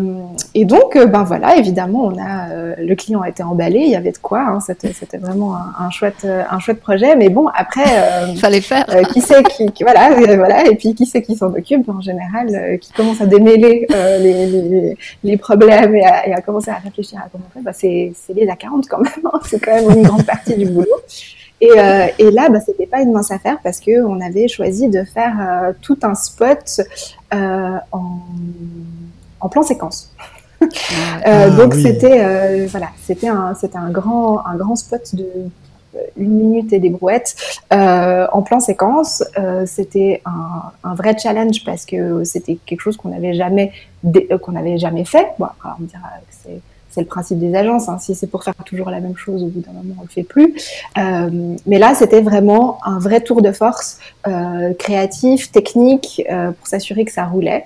[0.54, 3.96] et, donc, euh, ben voilà, évidemment, on a le client a été emballé, il y
[3.96, 4.40] avait de quoi.
[4.40, 7.16] Hein, c'était, vraiment un, chouette, un chouette projet.
[7.16, 7.85] Mais bon, après,
[8.28, 8.87] il fallait faire.
[9.12, 12.92] qui sait qui, voilà, voilà, et puis qui sait qui s'en occupe en général, qui
[12.92, 17.28] commence à démêler les, les, les, problèmes et à, et à, commencer à réfléchir à
[17.30, 17.62] comment faire.
[17.62, 19.12] Bah, c'est, c'est les accounts quand même.
[19.33, 20.87] Hein, c'est quand même une grande partie du boulot.
[21.61, 24.88] Et, euh, et là, bah, c'était pas une mince affaire parce que on avait choisi
[24.88, 26.81] de faire euh, tout un spot
[27.35, 28.20] euh, en,
[29.40, 30.12] en, plan séquence.
[30.61, 30.66] Ah,
[31.27, 35.27] euh, donc c'était voilà, c'était un c'était un grand un grand spot de
[36.16, 37.37] une minute et des brouettes
[37.73, 39.25] euh, en plan séquence.
[39.38, 43.73] Euh, c'était un, un, vrai challenge parce que c'était quelque chose qu'on n'avait jamais
[44.42, 45.29] qu'on n'avait jamais fait.
[45.38, 47.88] Bon, après on dira que c'est c'est le principe des agences.
[47.88, 47.98] Hein.
[48.00, 50.24] Si c'est pour faire toujours la même chose, au bout d'un moment, on le fait
[50.24, 50.55] plus.
[50.98, 56.66] Euh, mais là, c'était vraiment un vrai tour de force euh, créatif, technique, euh, pour
[56.66, 57.64] s'assurer que ça roulait.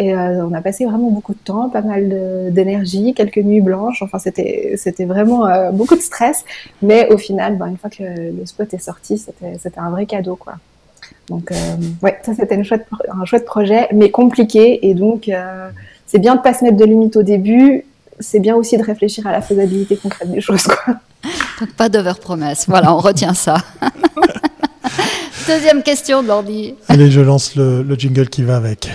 [0.00, 4.02] Et on a passé vraiment beaucoup de temps, pas mal d'énergie, quelques nuits blanches.
[4.02, 6.44] Enfin, c'était c'était vraiment beaucoup de stress.
[6.82, 10.34] Mais au final, ben, une fois que le, spot est sorti, c'était un vrai cadeau,
[10.34, 10.54] quoi.
[11.28, 11.52] Donc,
[12.02, 14.84] ouais, ça c'était un chouette projet, mais compliqué.
[14.88, 15.30] Et donc,
[16.06, 17.84] c'est bien de pas se mettre de limites au début
[18.20, 20.64] c'est bien aussi de réfléchir à la faisabilité concrète des choses.
[20.64, 20.96] Quoi.
[21.60, 22.66] Donc pas d'overpromesse.
[22.68, 23.56] Voilà, on retient ça.
[25.46, 26.74] Deuxième question de l'ordi.
[26.88, 28.88] Allez, je lance le jingle qui va avec.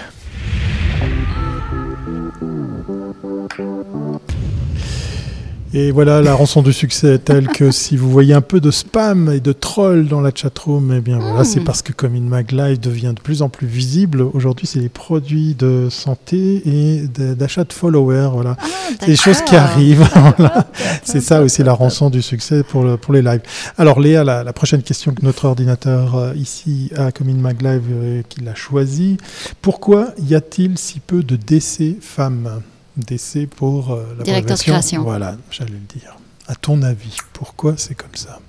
[5.71, 8.71] Et voilà, la rançon du succès est telle que si vous voyez un peu de
[8.71, 11.63] spam et de troll dans la chatroom, eh bien voilà, c'est hmm.
[11.63, 14.21] parce que comme une Live devient de plus en plus visible.
[14.21, 18.29] Aujourd'hui, c'est les produits de santé et d'achat de followers.
[18.33, 18.65] Voilà, ah,
[18.99, 20.07] c'est des choses qui arrivent.
[21.03, 23.41] C'est ça aussi la rançon du succès pour, le, pour les lives.
[23.77, 27.83] Alors Léa, la, la, prochaine question que notre ordinateur euh, ici à Commune Mag Live
[27.91, 29.17] euh, qu'il a choisi.
[29.61, 32.61] Pourquoi y a-t-il si peu de décès femmes?
[32.99, 35.03] D'essai pour euh, la Directeur de création.
[35.03, 36.17] Voilà, j'allais le dire.
[36.47, 38.39] À ton avis, pourquoi c'est comme ça?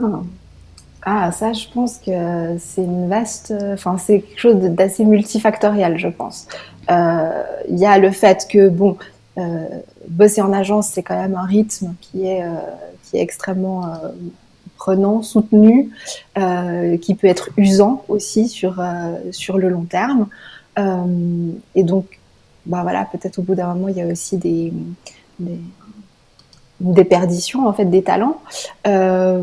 [0.00, 0.22] Ah.
[1.02, 1.32] ah.
[1.32, 3.52] ça, je pense que c'est une vaste.
[3.72, 6.48] Enfin, c'est quelque chose d'assez multifactoriel, je pense.
[6.90, 8.96] Euh, il y a le fait que, bon,
[9.38, 9.66] euh,
[10.08, 12.44] bosser en agence, c'est quand même un rythme qui est,
[13.04, 13.92] qui est extrêmement
[14.76, 15.90] prenant, soutenu,
[16.34, 18.82] qui peut être usant aussi sur,
[19.30, 20.26] sur le long terme.
[20.78, 22.18] et donc,
[22.66, 24.72] bah voilà, peut-être au bout d'un moment, il y a aussi des,
[25.38, 25.58] des,
[26.82, 28.38] déperditions en fait des talents.
[28.86, 29.42] Euh,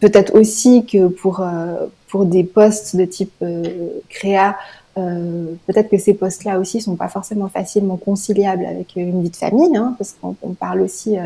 [0.00, 4.56] peut-être aussi que pour, euh, pour des postes de type euh, créa,
[4.94, 9.74] peut-être que ces postes-là aussi sont pas forcément facilement conciliables avec une vie de famille,
[9.74, 11.16] hein, parce qu'on parle aussi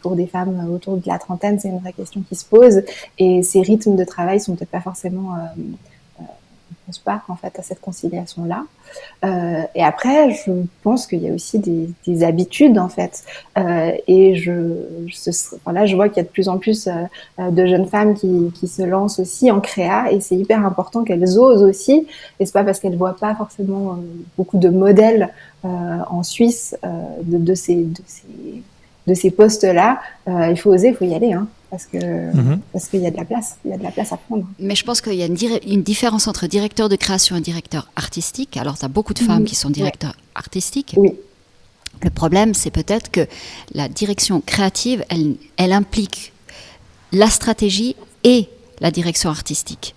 [0.00, 2.82] pour des femmes autour de la trentaine, c'est une vraie question qui se pose,
[3.18, 5.30] et ces rythmes de travail sont peut-être pas forcément
[7.04, 8.64] pas en fait à cette conciliation là.
[9.24, 13.24] Euh, et après, je pense qu'il y a aussi des, des habitudes en fait.
[13.58, 14.52] Euh, et je,
[15.06, 15.14] je
[15.86, 16.88] je vois qu'il y a de plus en plus
[17.38, 21.04] euh, de jeunes femmes qui, qui, se lancent aussi en créa, et c'est hyper important
[21.04, 22.06] qu'elles osent aussi.
[22.38, 23.96] Et c'est pas parce qu'elles voient pas forcément euh,
[24.36, 25.32] beaucoup de modèles
[25.64, 25.68] euh,
[26.08, 28.62] en Suisse de, de, ces de ces
[29.06, 30.00] de ces postes là.
[30.26, 31.32] il faut oser, il faut y aller.
[31.32, 32.60] Hein parce que mhm.
[32.72, 34.46] parce qu'il y a de la place, il y a de la place à prendre.
[34.60, 35.36] Mais je pense qu'il y a une,
[35.66, 38.56] une, différence entre directeur de création et directeur artistique.
[38.56, 39.46] Alors, tu as beaucoup de femmes mhm.
[39.46, 40.94] qui sont directeurs artistiques.
[40.96, 41.10] Oui.
[42.02, 43.26] Le problème, c'est peut-être que
[43.72, 46.32] la direction créative, elle, elle implique
[47.10, 48.48] la stratégie et
[48.80, 49.96] la direction artistique.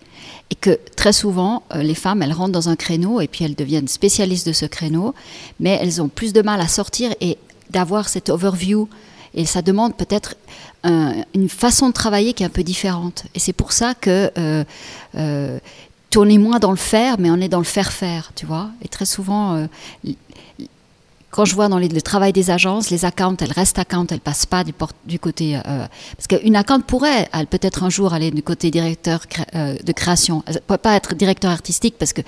[0.49, 3.55] Et que très souvent, euh, les femmes, elles rentrent dans un créneau et puis elles
[3.55, 5.13] deviennent spécialistes de ce créneau,
[5.59, 7.37] mais elles ont plus de mal à sortir et
[7.69, 8.87] d'avoir cette overview
[9.33, 10.35] et ça demande peut-être
[10.83, 13.25] une façon de travailler qui est un peu différente.
[13.35, 14.63] Et c'est pour ça que euh,
[15.15, 15.59] euh,
[16.39, 18.69] moins dans le faire, mais on est dans le faire-faire, tu vois.
[18.81, 19.67] Et très souvent, euh,
[21.29, 24.45] quand je vois dans le travail des agences, les accounts, elles restent accounts, elles passent
[24.45, 24.73] pas du,
[25.05, 25.57] du côté.
[25.57, 25.85] Euh,
[26.15, 30.43] parce qu'une account pourrait peut-être un jour aller du côté directeur euh, de création.
[30.47, 32.21] Elle ne pourrait pas être directeur artistique parce que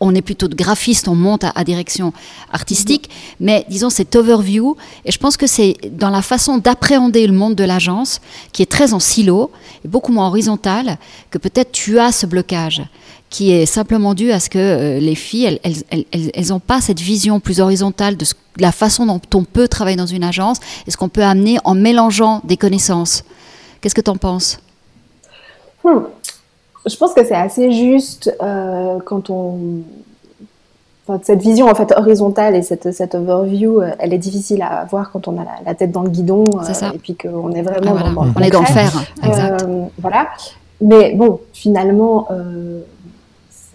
[0.00, 2.12] on est plutôt de graphiste, on monte à, direction
[2.50, 3.08] artistique.
[3.08, 3.34] Mm-hmm.
[3.40, 7.54] Mais disons, cet overview, et je pense que c'est dans la façon d'appréhender le monde
[7.54, 8.20] de l'agence,
[8.52, 9.50] qui est très en silo,
[9.84, 10.96] et beaucoup moins horizontal,
[11.30, 12.82] que peut-être tu as ce blocage
[13.30, 17.40] qui est simplement dû à ce que euh, les filles, elles n'ont pas cette vision
[17.40, 18.24] plus horizontale de,
[18.58, 21.74] la façon dont on peut travailler dans une agence et ce qu'on peut amener en
[21.74, 23.24] mélangeant des connaissances.
[23.80, 24.58] Qu'est-ce que tu en penses?
[25.84, 26.00] Hmm.
[26.86, 29.82] Je pense que c'est assez juste euh, quand on...
[31.22, 35.10] cette vision en fait horizontale et cette, cette overview, euh, elle est difficile à avoir
[35.10, 36.44] quand on a la, tête dans le guidon
[36.94, 38.90] et puis qu'on est vraiment ah, dans, on est dans le fer.
[39.22, 39.66] Exact.
[39.98, 40.28] voilà.
[40.80, 42.28] Mais bon, finalement,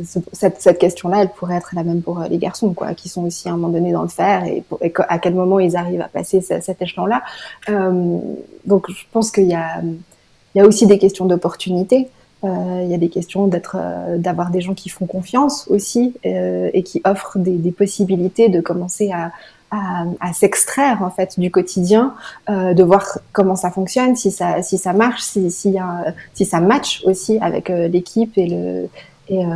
[0.01, 3.47] cette, question-là, elle pourrait être la même pour euh, les garçons, quoi, qui sont aussi
[3.47, 4.63] à un moment donné dans le fer et,
[5.07, 7.21] à quel moment ils arrivent à passer cet échelon-là.
[7.69, 8.17] Euh,
[8.65, 9.81] donc, je pense qu'il y a,
[10.65, 12.09] aussi des questions d'opportunité.
[12.43, 13.77] Euh, il y a des questions d'être,
[14.17, 19.31] d'avoir des gens qui font confiance aussi et qui offrent des, possibilités de commencer à,
[20.33, 22.13] s'extraire en fait du quotidien,
[22.47, 24.61] de voir comment ça fonctionne, si ça,
[24.93, 28.89] marche, si ça match aussi avec l'équipe et le
[29.29, 29.49] et, euh,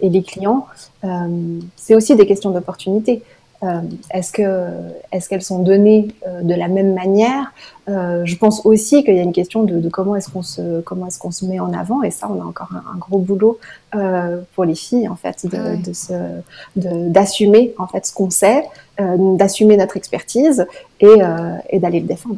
[0.00, 0.66] et les clients,
[1.04, 3.22] euh, c'est aussi des questions d'opportunité.
[3.62, 3.80] Euh,
[4.12, 4.68] est-ce que
[5.12, 6.08] est-ce qu'elles sont données
[6.42, 7.52] de la même manière?
[7.88, 11.06] Je pense aussi qu'il y a une question de, de comment est-ce qu'on se comment
[11.06, 13.58] est-ce qu'on se met en avant et ça on a encore un, gros boulot
[14.54, 16.12] pour les filles en fait de, de se
[16.76, 18.62] d'assumer en fait ce qu'on sait,
[18.98, 20.66] d'assumer notre expertise
[21.00, 21.16] et,
[21.70, 22.36] et d'aller le défendre.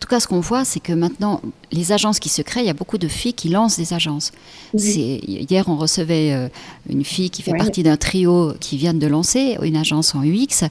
[0.00, 2.66] En tout cas, ce qu'on voit, c'est que maintenant, les agences qui se créent, il
[2.66, 4.32] y a beaucoup de filles qui lancent des agences.
[4.72, 6.48] Hier, on recevait euh,
[6.88, 10.64] une fille qui fait partie d'un trio qui vient de lancer une agence en UX.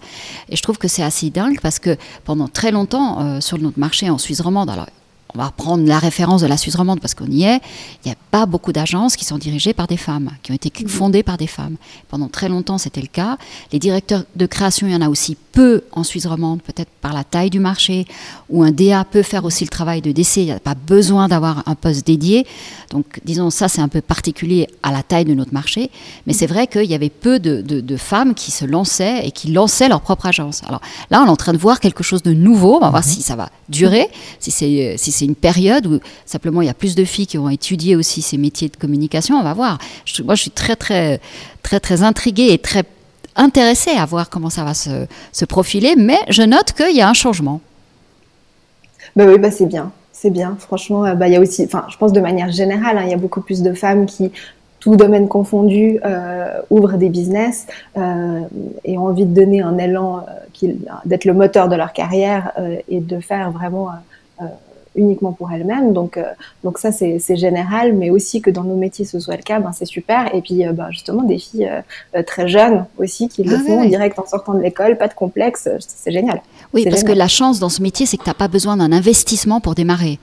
[0.49, 3.77] Et je trouve que c'est assez dingue parce que pendant très longtemps, euh, sur notre
[3.77, 4.87] marché en Suisse romande, alors
[5.35, 7.61] on va prendre la référence de la Suisse romande parce qu'on y est,
[8.03, 10.71] il n'y a pas beaucoup d'agences qui sont dirigées par des femmes, qui ont été
[10.83, 10.89] mhm.
[10.89, 11.75] fondées par des femmes.
[12.09, 13.37] Pendant très longtemps, c'était le cas.
[13.71, 17.13] Les directeurs de création, il y en a aussi peu en Suisse romande, peut-être par
[17.13, 18.05] la taille du marché,
[18.49, 20.37] où un DA peut faire aussi le travail de DC.
[20.37, 22.47] Il n'y a pas besoin d'avoir un poste dédié.
[22.89, 25.91] Donc, disons, ça, c'est un peu particulier à la taille de notre marché.
[26.25, 29.51] Mais c'est vrai qu'il y avait peu de, de, femmes qui se lançaient et qui
[29.51, 30.61] lançaient leur propre agence.
[30.67, 32.77] Alors là, on est en train de voir quelque chose de nouveau.
[32.77, 33.09] On va voir mhm.
[33.09, 34.07] si ça va durer,
[34.39, 37.37] si c'est si c'est une période où simplement il y a plus de filles qui
[37.37, 39.35] ont étudié aussi ces métiers de communication.
[39.35, 39.77] On va voir.
[40.23, 41.19] moi, je suis très, très,
[41.63, 42.83] très, très intriguée et très
[43.35, 47.09] intéressée à voir comment ça va se, se profiler, mais je note qu'il y a
[47.09, 47.61] un changement.
[49.15, 49.91] Ben oui, bah c'est bien.
[50.11, 51.05] C'est bien, franchement.
[51.05, 53.13] Euh, bah, il y a aussi, enfin, je pense de manière générale, hein, il y
[53.13, 54.31] a beaucoup plus de femmes qui,
[54.79, 58.41] tout domaine confondu, euh, ouvrent des business euh,
[58.85, 60.25] et ont envie de donner un élan,
[60.63, 60.67] euh,
[61.05, 62.51] d'être le moteur de leur carrière
[62.89, 63.89] et de faire vraiment
[64.95, 65.93] uniquement pour elles-mêmes.
[65.93, 66.23] Donc, euh,
[66.63, 69.71] donc ça, c'est général, mais aussi que dans nos métiers, ce soit le cas, ben,
[69.71, 70.33] c'est super.
[70.33, 71.69] Et puis, euh, ben, justement, des filles
[72.15, 75.13] euh, très jeunes aussi qui le ah font direct en sortant de l'école, pas de
[75.13, 76.41] complexe, c'est génial.
[76.73, 78.91] Oui, parce que la chance dans ce métier, c'est que tu n'as pas besoin d'un
[78.91, 80.19] investissement pour démarrer.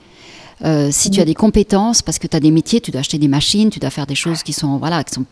[0.65, 3.19] Euh, si tu as des compétences, parce que tu as des métiers, tu dois acheter
[3.19, 5.25] des machines, tu dois faire des choses qui sont voilà qui, sont,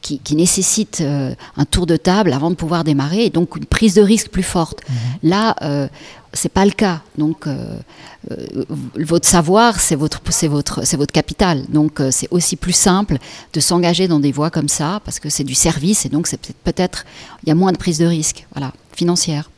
[0.00, 3.66] qui, qui nécessitent euh, un tour de table avant de pouvoir démarrer, et donc une
[3.66, 4.80] prise de risque plus forte.
[4.88, 5.30] Mhm.
[5.30, 5.88] Là, euh,
[6.32, 7.02] c'est pas le cas.
[7.18, 7.76] Donc, euh,
[8.94, 11.64] votre savoir, c'est votre, c'est votre, c'est votre capital.
[11.68, 13.18] Donc, c'est aussi plus simple
[13.52, 16.40] de s'engager dans des voies comme ça parce que c'est du service et donc c'est
[16.62, 17.04] peut-être
[17.42, 19.50] il y a moins de prise de risque, voilà, financière.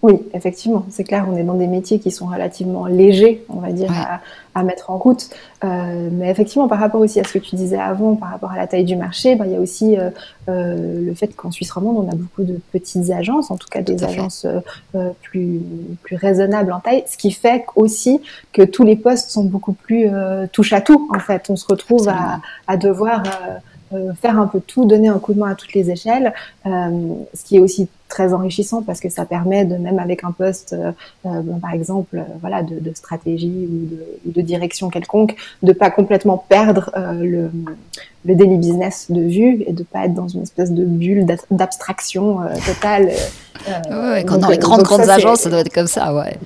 [0.00, 3.72] Oui, effectivement, c'est clair, on est dans des métiers qui sont relativement légers, on va
[3.72, 5.30] dire, à, mettre en route.
[5.62, 8.56] Euh, mais effectivement, par rapport aussi à ce que tu disais avant, par rapport à
[8.56, 10.10] la taille du marché, bah, il y a aussi euh,
[10.48, 13.82] euh, le fait qu'en Suisse romande, on a beaucoup de petites agences, en tout cas
[13.82, 14.46] des agences
[15.22, 15.60] plus,
[16.02, 18.20] plus raisonnables en taille, ce qui fait aussi
[18.52, 20.08] que tous les postes sont beaucoup plus
[20.52, 21.50] touche à tout, en fait.
[21.50, 23.56] On se retrouve à, à, devoir euh,
[24.20, 26.32] faire un peu tout, donner un coup de main à toutes les échelles,
[26.66, 30.32] euh, ce qui est aussi très enrichissant parce que ça permet de même avec un
[30.32, 33.86] poste, euh, par exemple, voilà, de, de, stratégie ou
[34.26, 37.50] de, de, direction quelconque, de pas complètement perdre le,
[38.24, 42.38] le daily business de vue et de pas être dans une espèce de bulle d'abstraction
[42.64, 43.10] totale.
[43.90, 46.36] ouais, quand dans les grandes grandes agences, ça doit être comme ça, ouais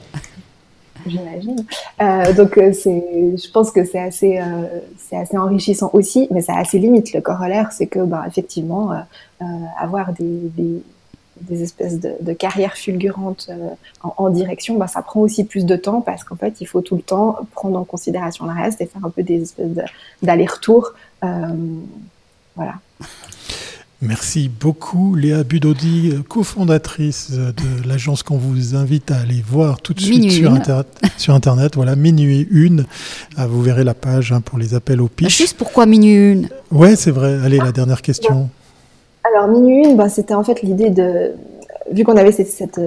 [1.06, 1.64] j'imagine.
[2.00, 6.56] Euh, donc euh, je pense que c'est assez, euh, c'est assez enrichissant aussi, mais ça
[6.56, 7.12] a ses limites.
[7.12, 8.90] Le corollaire, c'est que, bah, effectivement,
[9.78, 10.82] avoir des,
[11.50, 13.50] espèces de, carrières fulgurantes
[14.02, 16.80] en, en, direction, bah, ça prend aussi plus de temps parce qu'en fait, il faut
[16.80, 19.70] tout le temps prendre en considération le reste et faire un peu des espèces
[20.22, 20.92] d'aller-retour.
[21.20, 22.74] voilà.
[24.04, 30.00] Merci beaucoup Léa Budodi, cofondatrice de l'agence qu'on vous invite à aller voir tout de
[30.00, 30.52] suite sur,
[31.18, 31.76] sur, Internet.
[31.76, 32.84] Voilà, minuit une.
[33.36, 35.38] Ah, vous verrez la page hein, pour les appels au pitch.
[35.38, 36.48] Juste pourquoi minuit une?
[36.72, 37.38] Ouais, c'est vrai.
[37.44, 38.50] Allez, la dernière question.
[39.22, 41.30] Alors minuit une, bah, c'était en fait l'idée de
[41.92, 42.80] vu qu'on avait cette, cette,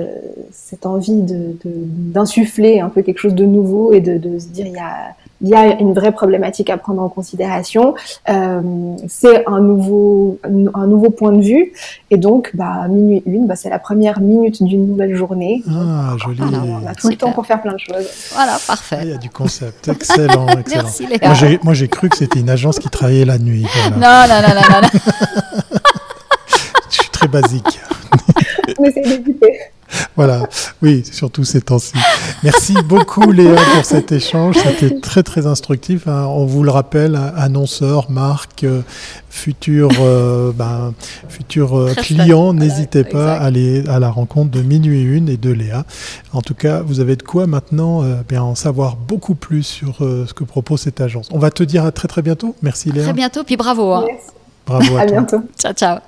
[0.51, 1.21] cette envie
[1.63, 4.79] d'insuffler de, un peu quelque chose de nouveau et de, de se dire il y
[4.79, 7.93] a il y a une vraie problématique à prendre en considération.
[8.29, 8.61] Euh,
[9.07, 11.73] c'est un nouveau, un nouveau point de vue.
[12.09, 15.61] Et donc, bah, minuit une, bah, c'est la première minute d'une nouvelle journée.
[15.69, 16.41] Ah, joli.
[16.41, 18.07] on a tout le temps pour faire plein de choses.
[18.33, 18.99] Voilà, parfait.
[19.03, 19.87] il y a du concept.
[19.87, 20.83] Excellent, excellent.
[20.83, 21.59] Merci, Léa.
[21.63, 23.67] Moi, j'ai cru que c'était une agence qui travaillait la nuit.
[23.91, 24.87] Non, non, non, non, non.
[26.89, 27.79] Je suis très basique.
[28.77, 29.59] On essaie d'éviter.
[30.15, 30.47] Voilà,
[30.81, 31.93] oui, surtout ces temps-ci.
[32.43, 36.07] Merci beaucoup Léa pour cet échange, c'était très très instructif.
[36.07, 36.25] Hein.
[36.27, 38.81] On vous le rappelle, annonceurs, marques, euh,
[39.29, 40.93] futurs, euh, ben,
[41.29, 45.51] futurs euh, clients, n'hésitez pas à aller à la rencontre de Minuit Une et de
[45.51, 45.85] Léa.
[46.33, 50.33] En tout cas, vous avez de quoi maintenant bien en savoir beaucoup plus sur ce
[50.33, 51.29] que propose cette agence.
[51.31, 52.55] On va te dire à très très bientôt.
[52.61, 53.03] Merci Léa.
[53.03, 53.93] très bientôt, puis bravo.
[53.93, 54.05] Hein.
[54.65, 55.41] Bravo à, à bientôt.
[55.59, 55.99] Ciao, ciao.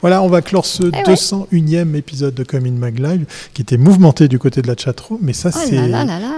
[0.00, 3.76] Voilà, on va clore ce 201e eh épisode de Come in Mag Live qui était
[3.76, 5.80] mouvementé du côté de la chatroom, mais ça oh c'est.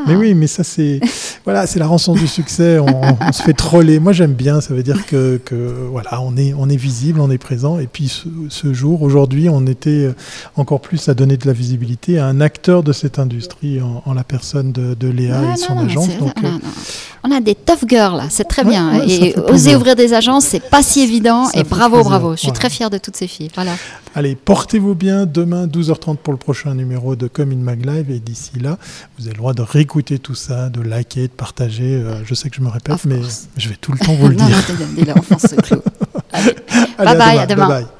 [0.07, 1.01] Mais oui, mais ça c'est.
[1.44, 2.79] voilà, c'est la rançon du succès.
[2.79, 4.01] On, se fait troller.
[4.01, 4.61] Moi j'aime bien.
[4.61, 5.55] Ça veut dire que, que,
[5.90, 7.79] voilà, on est on est visible, on est présent.
[7.79, 8.11] Et puis
[8.49, 10.11] ce, jour, aujourd'hui, on était
[10.57, 14.25] encore plus à donner de la visibilité à un acteur de cette industrie en, la
[14.25, 16.09] personne de, Léa et son agence.
[16.44, 16.49] Euh,
[17.25, 19.03] on a des tough girls, c'est très bien.
[19.07, 21.49] et oser ouvrir des agences, c'est pas si évident.
[21.55, 22.33] et bravo, bravo.
[22.33, 23.51] Je suis très fière de toutes ces filles.
[23.55, 23.73] Voilà.
[24.15, 25.27] Allez, portez-vous bien.
[25.27, 28.11] Demain, 12h30 pour le prochain numéro de Comme in Mag Live.
[28.11, 28.79] Et d'ici là,
[29.19, 31.95] vous avez le droit de réécouter tout ça, de liker, de partager.
[31.95, 33.21] Euh, je sais que je me répète, mais
[33.57, 34.47] je vais tout le temps vous le dire.
[34.97, 35.37] non, non, enfin,
[37.05, 37.69] bye, bye, à demain.
[37.69, 38.00] Bye bye.